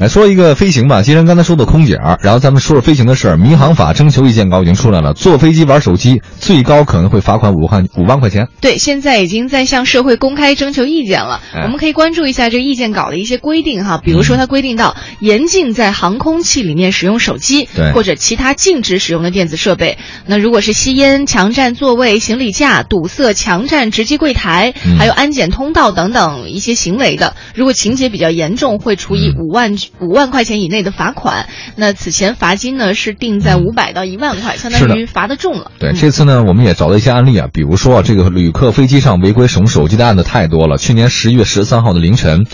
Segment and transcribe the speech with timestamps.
[0.00, 3.36] 来说一个飞行吧，既然刚才说的空姐儿，然后咱们说说飞行的事儿。
[3.36, 8.46] 民航法征求意见稿已经出来了，坐飞机玩手机，最高可能会罚款五万五万块钱。
[8.60, 11.40] 对，现在已经在向社会公开征求意见了。
[11.52, 19.98] 哎我们可以关注一下这个意见稿的一些规定哈，比如说它规定到严禁在航空器里面使用手机对或者其他禁止使用的电子设备。
[20.26, 31.46] 那如果是吸烟、强占座位、行李架、堵塞、强占值机柜台，嗯还有安检通道等等一些行为的，如果情节比较严重，会处以嗯五万五万块钱以内的罚款。
[31.76, 35.70] 那此前罚金呢是定在五百到一万块，相当于罚的重了。
[35.78, 40.76] 对，嗯这次呢，我们也找了一些案例啊，比如说啊，这个旅客飞机上违规使用手机的案子太多了。
[40.76, 42.46] 去年十一月十三号的凌晨，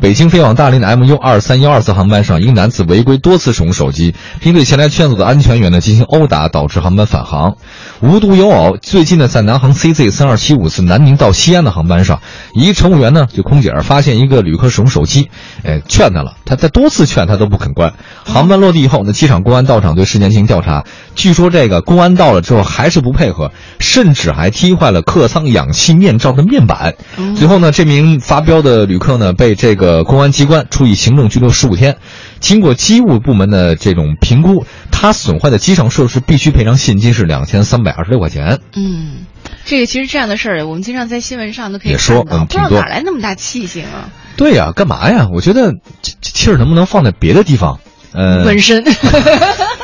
[0.00, 7.56] 北京飞往大连的 MU 二三幺二次航班上，一个男子违规多次使用手机，并对前来劝阻的安全员呢进行殴打，导致航班返航。
[8.00, 12.20] 无独有偶，最近呢，在南航 CZ 三二七五次南宁到西安的航班上，
[12.54, 15.30] 一乘务员呢，就空姐儿发现一个旅客使用手机，
[15.64, 17.94] 哎，劝他了，他在多次劝他都不肯关。
[18.24, 20.84] 航班落地以后呢，机场公安到场对事件进行调查。
[21.14, 26.94] 据说这个公安到了之后还是不配合，甚至还踢坏了客舱氧气面罩的面板。
[27.36, 31.96] 最后呢，这名发飙的旅客呢，被这个公安机关处以行政拘留十五天。
[32.38, 38.58] 经过机务部门的这种评估，他损坏的机上设施必须赔偿现金是两千三百二十六块钱。
[38.74, 39.26] 嗯，
[39.64, 44.10] 这个其实这样的事儿，我们经常在新闻上都可以也说看到，嗯不知道哪来那么大气性啊！
[44.36, 45.28] 对呀、干嘛呀？
[45.32, 47.78] 我觉得这这气儿能不能放在别的地方？
[48.12, 48.82] 呃，纹身，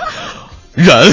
[0.79, 1.13] 忍，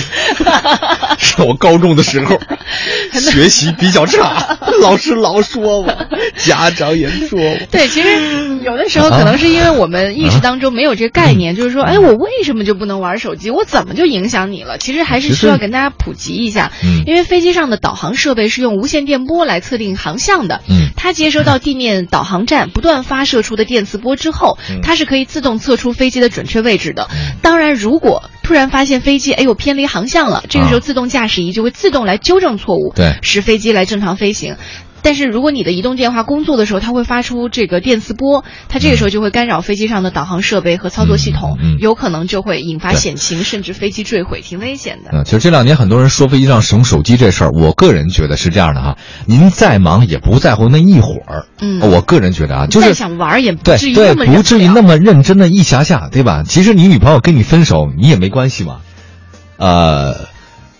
[1.17, 2.39] 是我高中的时候
[3.19, 7.57] 学习比较差， 老师老说我，家长也说我。
[7.71, 13.49] 对，其实有的时候可能是因为我们意识当中没有这个概念，就是说，哎，我为什么就不能玩手机？
[13.49, 14.77] 我怎么就影响你了？
[14.77, 27.07] 其实还是需要跟大家普及一下，嗯因为飞机上的导航设备是用无线电波来测定航向的，嗯它接收到地面导航站不断发射出的电磁波之后，嗯它是可以自动测出飞机的准确位置的。
[27.41, 30.79] 当然，如果突然发现飞机哎呦偏离航向了，这个时候啊。
[30.85, 33.15] 自动驾驶仪就会自动来纠正错误，对。
[33.23, 34.55] 使飞机来正常飞行。
[35.05, 45.11] 但是如果你的移动电话工作的时候，它会发出这个电磁波，它这个时候就会干扰飞机上的导航设备和操作系统，嗯嗯嗯有可能就会引发险情，甚至飞机坠毁，挺危险的。
[45.13, 51.45] 嗯，其实这两年很多人说飞机上使用手机这事儿，我个人觉得是这样的哈，您再忙也不在乎那一会儿。
[51.61, 56.41] 嗯我个人觉得啊，就是再想玩也不对对，至于那么不至于那么么认真的一下下，对吧？
[56.47, 58.77] 其实你女朋友跟你分手，你也没关系嘛。
[59.57, 60.27] 呃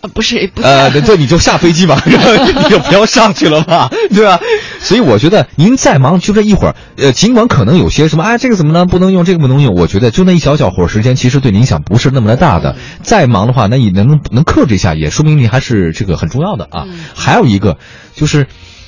[0.08, 4.40] 不是呃，对对，你就下飞机吧， 然后你就不要上去了嘛，对吧？
[4.82, 8.86] 所以我觉得您再忙，就这一会儿，呃，尽管可能有些什么，哎，这个怎么呢？
[8.86, 12.76] 不能用，这个不能用，我觉得就那一小小会儿时间，其实对影响不是那么的大的。
[13.02, 16.86] 再忙的话，那你能能克制一下，也说明你还是这个很重要的啊。
[16.88, 17.78] 嗯还有一个
[18.16, 18.48] 就是。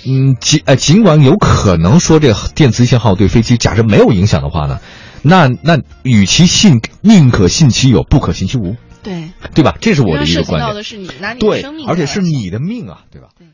[0.10, 4.80] 嗯，尽呃，尽管有可能说这电磁信号对飞机假设没有影响的话呢，
[5.22, 9.78] 那那与其信宁可信其有，不可信其无，对，对吧？
[9.80, 10.68] 这是我的一个观点。
[10.68, 13.30] 到的是你拿你的对生命，而且是你的命啊，对吧？
[13.38, 13.48] 对